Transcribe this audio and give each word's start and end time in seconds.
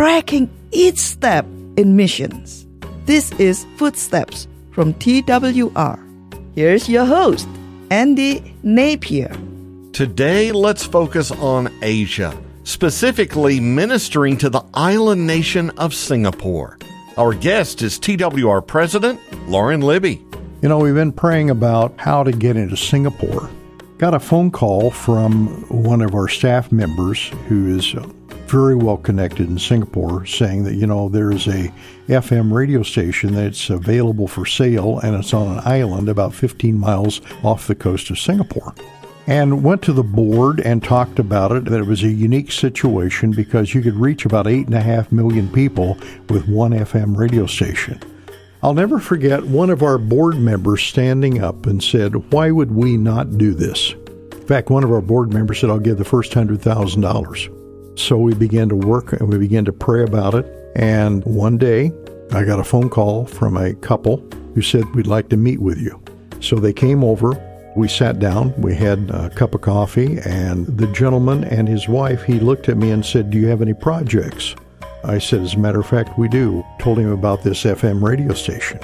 tracking 0.00 0.48
each 0.72 0.96
step 0.96 1.44
in 1.76 1.94
missions. 1.94 2.66
This 3.04 3.32
is 3.32 3.66
Footsteps 3.76 4.48
from 4.70 4.94
TWR. 4.94 6.54
Here's 6.54 6.88
your 6.88 7.04
host, 7.04 7.46
Andy 7.90 8.56
Napier. 8.62 9.36
Today, 9.92 10.52
let's 10.52 10.86
focus 10.86 11.30
on 11.30 11.70
Asia, 11.82 12.34
specifically 12.64 13.60
ministering 13.60 14.38
to 14.38 14.48
the 14.48 14.62
island 14.72 15.26
nation 15.26 15.68
of 15.76 15.92
Singapore. 15.92 16.78
Our 17.18 17.34
guest 17.34 17.82
is 17.82 17.98
TWR 17.98 18.66
President 18.66 19.20
Lauren 19.50 19.82
Libby. 19.82 20.24
You 20.62 20.70
know, 20.70 20.78
we've 20.78 20.94
been 20.94 21.12
praying 21.12 21.50
about 21.50 21.92
how 22.00 22.22
to 22.22 22.32
get 22.32 22.56
into 22.56 22.74
Singapore. 22.74 23.50
Got 23.98 24.14
a 24.14 24.18
phone 24.18 24.50
call 24.50 24.92
from 24.92 25.48
one 25.68 26.00
of 26.00 26.14
our 26.14 26.26
staff 26.26 26.72
members 26.72 27.28
who 27.48 27.76
is 27.76 27.94
very 28.50 28.74
well 28.74 28.96
connected 28.96 29.48
in 29.48 29.58
Singapore 29.58 30.26
saying 30.26 30.64
that, 30.64 30.74
you 30.74 30.86
know, 30.86 31.08
there's 31.08 31.46
a 31.46 31.72
FM 32.08 32.52
radio 32.52 32.82
station 32.82 33.32
that's 33.32 33.70
available 33.70 34.26
for 34.26 34.44
sale 34.44 34.98
and 34.98 35.14
it's 35.14 35.32
on 35.32 35.58
an 35.58 35.62
island 35.64 36.08
about 36.08 36.34
15 36.34 36.76
miles 36.76 37.20
off 37.44 37.68
the 37.68 37.74
coast 37.76 38.10
of 38.10 38.18
Singapore. 38.18 38.74
And 39.28 39.62
went 39.62 39.82
to 39.82 39.92
the 39.92 40.02
board 40.02 40.58
and 40.60 40.82
talked 40.82 41.20
about 41.20 41.52
it, 41.52 41.66
that 41.66 41.78
it 41.78 41.86
was 41.86 42.02
a 42.02 42.08
unique 42.08 42.50
situation 42.50 43.30
because 43.30 43.72
you 43.72 43.82
could 43.82 43.94
reach 43.94 44.24
about 44.24 44.46
8.5 44.46 45.12
million 45.12 45.48
people 45.48 45.96
with 46.28 46.48
one 46.48 46.72
FM 46.72 47.16
radio 47.16 47.46
station. 47.46 48.00
I'll 48.64 48.74
never 48.74 48.98
forget 48.98 49.44
one 49.44 49.70
of 49.70 49.84
our 49.84 49.98
board 49.98 50.36
members 50.36 50.82
standing 50.82 51.42
up 51.42 51.66
and 51.66 51.82
said, 51.82 52.32
Why 52.32 52.50
would 52.50 52.72
we 52.72 52.96
not 52.96 53.38
do 53.38 53.54
this? 53.54 53.92
In 53.92 54.46
fact, 54.48 54.70
one 54.70 54.82
of 54.82 54.90
our 54.90 55.00
board 55.00 55.32
members 55.32 55.60
said, 55.60 55.70
I'll 55.70 55.78
give 55.78 55.98
the 55.98 56.04
first 56.04 56.32
$100,000. 56.32 57.59
So 57.96 58.16
we 58.16 58.34
began 58.34 58.68
to 58.68 58.76
work 58.76 59.12
and 59.12 59.28
we 59.28 59.38
began 59.38 59.64
to 59.66 59.72
pray 59.72 60.02
about 60.02 60.34
it. 60.34 60.46
And 60.76 61.24
one 61.24 61.58
day, 61.58 61.92
I 62.32 62.44
got 62.44 62.60
a 62.60 62.64
phone 62.64 62.88
call 62.88 63.26
from 63.26 63.56
a 63.56 63.74
couple 63.74 64.18
who 64.54 64.62
said, 64.62 64.94
We'd 64.94 65.06
like 65.06 65.28
to 65.30 65.36
meet 65.36 65.60
with 65.60 65.78
you. 65.78 66.02
So 66.40 66.56
they 66.56 66.72
came 66.72 67.04
over. 67.04 67.46
We 67.76 67.86
sat 67.86 68.18
down, 68.18 68.52
we 68.60 68.74
had 68.74 69.10
a 69.10 69.30
cup 69.30 69.54
of 69.54 69.60
coffee, 69.60 70.18
and 70.24 70.66
the 70.66 70.88
gentleman 70.88 71.44
and 71.44 71.68
his 71.68 71.88
wife, 71.88 72.24
he 72.24 72.40
looked 72.40 72.68
at 72.68 72.76
me 72.76 72.90
and 72.90 73.06
said, 73.06 73.30
Do 73.30 73.38
you 73.38 73.46
have 73.46 73.62
any 73.62 73.74
projects? 73.74 74.56
I 75.04 75.18
said, 75.18 75.42
As 75.42 75.54
a 75.54 75.58
matter 75.58 75.80
of 75.80 75.86
fact, 75.86 76.18
we 76.18 76.28
do. 76.28 76.64
Told 76.80 76.98
him 76.98 77.12
about 77.12 77.42
this 77.42 77.62
FM 77.62 78.02
radio 78.02 78.34
station. 78.34 78.80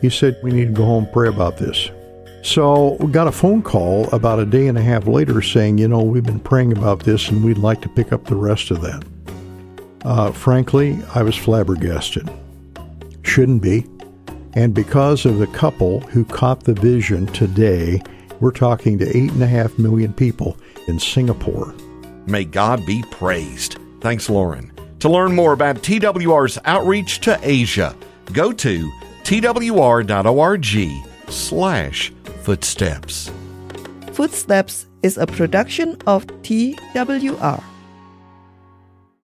He 0.00 0.10
said, 0.10 0.38
We 0.42 0.52
need 0.52 0.66
to 0.66 0.72
go 0.72 0.84
home 0.84 1.04
and 1.04 1.12
pray 1.12 1.28
about 1.28 1.56
this. 1.56 1.90
So 2.44 2.98
we 3.00 3.10
got 3.10 3.26
a 3.26 3.32
phone 3.32 3.62
call 3.62 4.06
about 4.10 4.38
a 4.38 4.44
day 4.44 4.68
and 4.68 4.76
a 4.76 4.82
half 4.82 5.06
later 5.06 5.40
saying, 5.40 5.78
you 5.78 5.88
know, 5.88 6.02
we've 6.02 6.22
been 6.22 6.38
praying 6.38 6.76
about 6.76 7.00
this 7.00 7.30
and 7.30 7.42
we'd 7.42 7.56
like 7.56 7.80
to 7.80 7.88
pick 7.88 8.12
up 8.12 8.26
the 8.26 8.36
rest 8.36 8.70
of 8.70 8.82
that. 8.82 9.02
Uh, 10.04 10.30
frankly, 10.30 10.98
I 11.14 11.22
was 11.22 11.36
flabbergasted. 11.36 12.30
Shouldn't 13.22 13.62
be. 13.62 13.86
And 14.52 14.74
because 14.74 15.24
of 15.24 15.38
the 15.38 15.46
couple 15.46 16.00
who 16.00 16.26
caught 16.26 16.64
the 16.64 16.74
vision 16.74 17.26
today, 17.28 18.02
we're 18.40 18.50
talking 18.50 18.98
to 18.98 19.08
eight 19.08 19.32
and 19.32 19.42
a 19.42 19.46
half 19.46 19.78
million 19.78 20.12
people 20.12 20.58
in 20.86 21.00
Singapore. 21.00 21.74
May 22.26 22.44
God 22.44 22.84
be 22.84 23.02
praised. 23.10 23.78
Thanks, 24.02 24.28
Lauren. 24.28 24.70
To 25.00 25.08
learn 25.08 25.34
more 25.34 25.54
about 25.54 25.76
TWR's 25.76 26.58
outreach 26.66 27.20
to 27.20 27.40
Asia, 27.42 27.96
go 28.34 28.52
to 28.52 28.92
twr.org 29.22 30.76
slash 31.30 32.12
footsteps. 32.44 33.30
Footsteps 34.12 34.86
is 35.02 35.16
a 35.16 35.26
production 35.26 35.96
of 36.06 36.26
TWR. 36.42 37.73